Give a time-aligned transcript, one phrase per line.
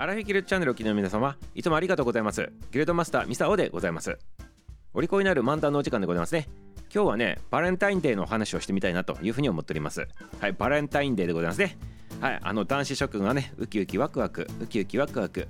[0.00, 2.52] アラフィギルチャンネルを機の皆様いつもありがとうございます。
[2.70, 4.16] ギルドマスターミサオでございます。
[4.94, 6.48] お利口になる漫談のお時間でございますね。
[6.94, 10.06] 今日はねバレンタインデーの話をしてみたいなというふうに思っております。
[10.40, 11.76] はいバレンタインデーでございますね。
[12.20, 15.48] はいあの男子諸君がねウキウキワクワクウキウキワクワク。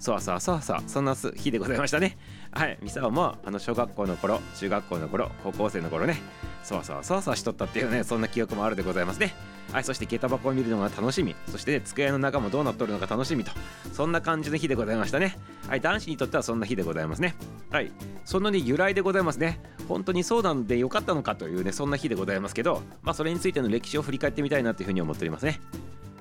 [0.00, 2.16] そわそわそわそわそんな日でございましたね。
[2.52, 6.16] はいミサオもあの小学校の頃中学校の頃高校生の頃ね。
[6.64, 9.34] そわそわそわそわしとったっていうねそんな記憶もあるでございますね。
[9.72, 11.36] はいそして下駄箱を見るのが楽しみ。
[11.48, 13.52] そして、ね、机の中もどうなっとるのか楽しみと。
[13.92, 15.36] そんな感じの日でございましたね。
[15.68, 17.34] はい男子にとってはそんな日でございますね。
[17.70, 17.92] はい
[18.24, 19.60] そのね由来でございますね。
[19.86, 25.60] 本当にそうなんでよかったのかというねそんな日でございますけどまあそれについての歴史を振り返ってみたいなというふうに思っておりますね。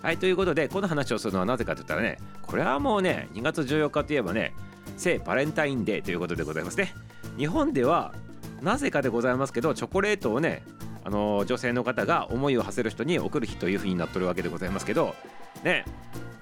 [0.02, 4.54] はいということでこの話をするのはなぜかといったらねこれはもうね2月14日といえばね
[4.98, 6.94] 聖バレンタインデーということでございますね。
[7.38, 8.14] 日本では
[8.62, 10.64] なぜかでございますけどチョコレートをね
[11.04, 15.16] あの女性の方が思いを馳せる人に送る日というふうになっとるわけでございますけど
[15.64, 15.86] ね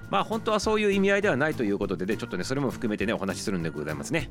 [0.09, 4.29] まあ本当はそういう意味合いではないということでねちょっとねそれも含めてねお話しするんでございますね。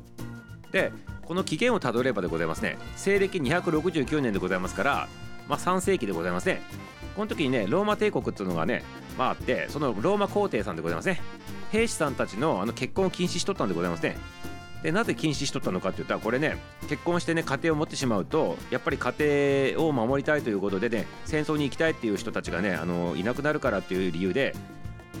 [0.71, 0.91] で
[1.23, 2.77] この起源をたどればでございますね。
[2.97, 5.07] 西暦269年でございますから
[5.47, 6.61] まあ3世紀でございますね。
[7.15, 8.83] この時にねローマ帝国っていうのがね
[9.17, 11.21] まああってそのローマ皇帝さんでございますね。
[11.71, 14.17] 兵士さんたちのあの結婚を禁止しとったんでございますね。
[14.83, 24.55] でなぜ禁止しとったのかって言ったらこれね結婚してね家庭を持ってしまうとやっぱり家庭を守りたいということでね戦争に行きたいっていう人たちがねあのいなくなるからっていう理由で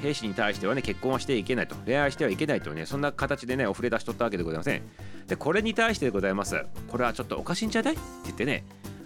[0.03, 1.75] 兵士に対してはね結婚はしていけないと。
[1.87, 4.83] 恋愛してはいけないとねそんな形でねお触れ出しとったわけでございません。
[5.25, 6.63] でこれに対してでございます。
[6.87, 7.93] これはちょっとおかしいんじゃない？
[7.95, 8.63] って言ってね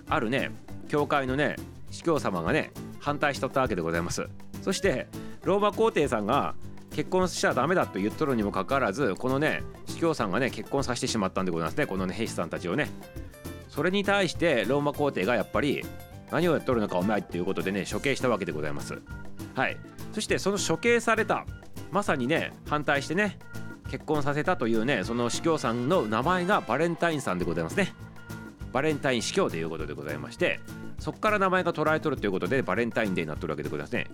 [0.09, 0.51] あるね
[0.91, 1.55] 教会のね
[1.89, 4.27] 司教様がね反対しとったわけでございます。
[4.61, 5.07] そして
[5.45, 6.53] ローマ皇帝さんが
[6.91, 12.89] 結婚しちゃダメだと言っとるにもかかわらずこのね司教さんがね結婚させてしまったんでございますねこのね兵士さんたちをね。
[13.69, 15.81] それに対してローマ皇帝がやっぱり
[16.29, 19.01] 何をやっとるのかお前っていうことでね処刑したわけでございます。
[19.55, 19.77] はい。
[20.11, 21.45] そしてその処刑された
[21.89, 23.39] まさにね反対してね
[23.89, 27.93] 結婚させたというねその司教さんの名前がバレンタインさんでございますね。
[28.71, 30.59] バレンタイン司教ということでございまして
[30.99, 34.07] そこから名前が捉えとるということでバレンタインデーになってるわけでございますね。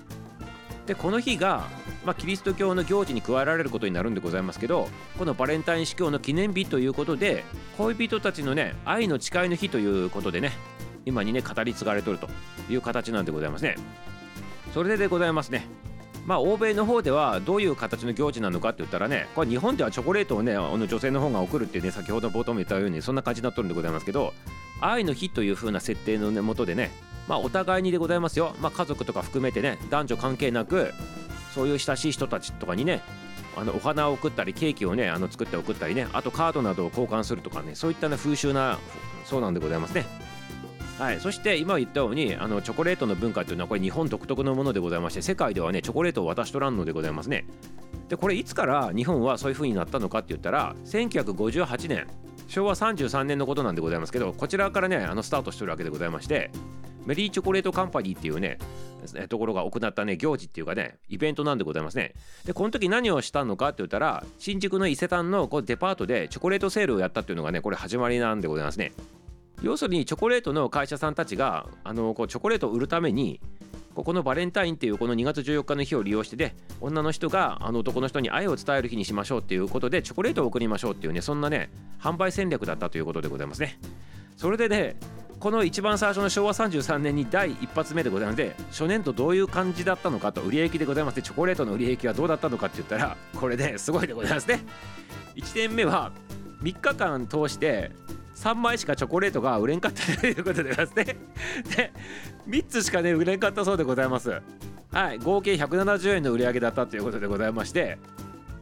[0.85, 1.67] でこの日が、
[2.05, 7.43] まあ、キリスト教の行事に加えられることになるんでございますけどこのバレンタイン司教の記念日ということで
[7.77, 10.53] 恋人たちのね愛の誓いの日ということでね
[11.05, 12.29] 今にね語り継がれとると
[12.69, 13.75] いう形なんでございますね。
[14.73, 15.65] それででございますね。
[16.27, 24.33] まあ欧米の方ではどういう形の行事なのかって言ったらねこれ日本ではチョコレートをねあの女性の方が送るってね先ほど冒頭も言ったようにそんな感じになっとるんでございますけど
[24.81, 26.91] 愛の日という風な設定の、もとでね
[27.27, 30.91] まあお互いにでございますよ、まあ、家族とか含めてね男女関係なく
[31.55, 33.01] そういう親しい人たちとかにね
[33.55, 38.77] あのお花を送ったりケーキをねあの作って送ったりねあとカードなどを交換するとかねそういった、ね、風習な
[39.23, 40.26] そうなんでございますね。
[40.99, 47.45] はい、そして今言ったようにあのチョコレートの文化というのはこれ日本独特のものでございまして世界ではねチョコレートを渡しとらんのでございますね。
[48.09, 52.07] でこれいつから日本はそういう風になったのかって言ったら1958年。
[52.47, 56.49] 昭和33年のことなんでございますけどこちらからねあのスタートしてるわけでございまして
[57.05, 58.57] メリーチョコレートカンパニーっていうね
[59.29, 62.13] ところが行ったね行事っていうかねイベントなんでございますね。
[62.45, 68.91] でこの時何をしたのかって言ったら新宿の伊勢丹のこうデパートでチョコレートセールをやったっていうのがねこれ始まりなんでございますね。
[69.61, 73.39] 要するにチョコレートの会社さんたちがあのこうチョコレートを売るために
[73.95, 83.79] ここのバレンタインっていうこの2月14日の日を利用してで女の人があの男の人に愛を伝える日にしましょうっていうことでチョコレートを送りましょうっていうねそんなね販売戦略だったということでございますね。
[84.35, 84.97] それでね
[85.39, 94.47] この一番最初の昭和33年に第一発目でございますので初年度どういう感じだったのかと売り上げでございましてチョコレートの売り上げはどうだったのかって言ったらこれねすごいでございます。
[94.47, 94.63] ね
[95.35, 96.11] 1年目は
[96.61, 97.91] 3日間通して
[98.37, 101.03] 3枚しかチョコレートが売れんかったということでございますね。
[101.75, 101.91] で
[102.47, 104.41] 3つしかね売れんかったそうでございます。
[104.91, 107.97] はい合計170円の売り上げだったということでございまして。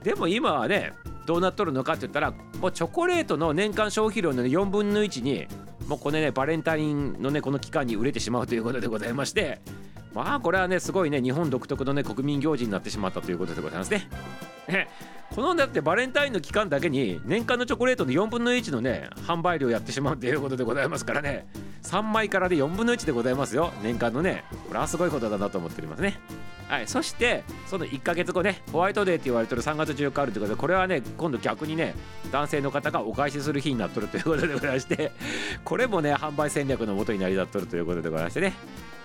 [0.02, 0.94] でも今はね
[1.26, 2.32] どうなっとるのかって言ったら
[2.62, 5.48] もうチョコレートの年間消費量の4分の1に
[5.88, 9.60] もうこれねバレンタインのねこの期間に売れてしまうということでございまして。
[10.14, 14.08] まあこれはねすごいね日本独特のね国民行事になってしまったということでございますね。
[15.36, 21.48] このだってバレンタインの期間だけに年間のチョコレートの4分の1のね販売量やってしまうということでございますからね。
[21.84, 23.72] 3枚からで4分の1でございますよ。
[23.84, 24.44] 年間のね。
[24.68, 26.20] これはすごいことだなと思っておりますね。
[26.70, 26.88] はい。
[26.88, 31.96] そしてその1ヶ月後ねホワイトデーって言われてる3月14日あるということでこれはね今度逆にね
[32.32, 35.12] 男性の方がお返しする日になっとるということでございまして
[35.64, 38.54] これもね販売戦略のもとになりだっとるということでございましてね。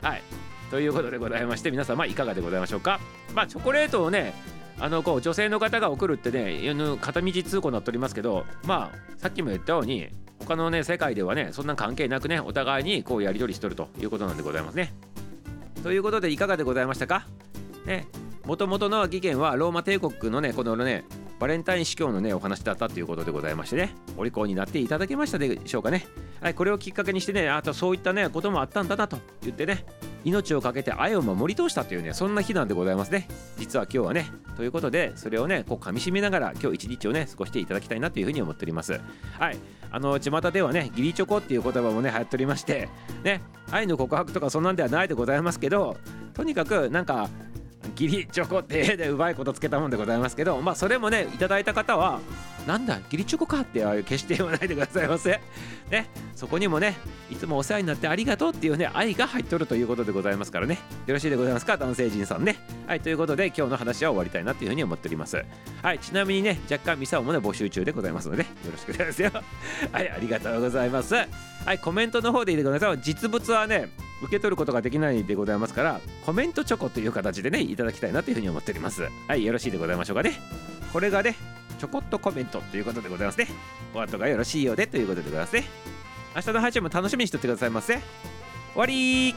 [0.02, 0.22] はい。
[0.70, 3.00] ということでございまして皆様いかがでございましょうか。
[3.34, 4.34] まあチョコレートをね
[4.80, 6.58] あのこう女性の方が送るってね
[7.00, 14.94] 片道通行になっておりますけどまあさっきも言ったように他のね世界ではねそんな関係なくねお互いにこうやり取りしとるということなんでございますね。
[15.82, 17.26] ということでいかがでございましたか？
[17.84, 18.06] ね
[18.46, 21.04] もともとの起源はローマ帝国のねこのね
[21.38, 26.06] バレンタイン司教のねお話だったということでございましてねお利口になっていただけましたでしょうかね
[26.40, 29.84] はいこれをきっかけにしてねあとそういったねこともあったんだなと言ってね
[30.24, 33.28] 命を懸けて愛を守り通したというねそんな日なんでございますね。
[33.58, 39.00] 実は今日はねということでそれをねこう噛みしめながら今日一日をね過ごしていただきたいなというふうに思っております。
[39.38, 39.56] はい。
[39.92, 42.88] あの巷ではね義理チョコっていう言葉もね流行っておりまして
[43.24, 43.42] ね。
[43.70, 45.96] 愛の告白とかそんなんではないでございますけど
[46.34, 47.28] とにかくなんか
[48.00, 52.20] 義理チョコってでうまいことつけたもんでございますけどまあそれもねいただいた方は
[52.66, 55.40] なんだ義理チョコかってああいう決して言わないでくださいませ。
[55.90, 56.96] ねそこにもね
[57.30, 60.78] いつもお世話になってありがとうっていうね愛が入っとるということでございますからね。
[61.06, 62.56] よろしいでございますか男性陣さんね。
[62.86, 65.44] はいということで今日の話は終わりたいなというふうに思っております。
[65.82, 69.42] はいちなみにね若干ミサオもね募集中でございますのでよろしくお願いしますよ。
[69.92, 71.14] はいありがとうございます。
[71.14, 71.26] は
[71.72, 73.90] いコメントの方でいてください実物はね
[74.22, 79.08] 受け取ることができないでございますからコメントチョコという形でねいただきたいなというふうに思っております。
[79.28, 80.40] はいよろしいでございましょうかね。
[80.92, 81.36] これがね
[81.78, 83.48] ちょこっとコメントということでございますね。
[83.94, 85.64] お後がよろしいようでということでございますね。
[86.34, 87.94] 明日の配信も楽しみにしておってくださいませ。
[87.94, 88.02] 終
[88.76, 89.34] わり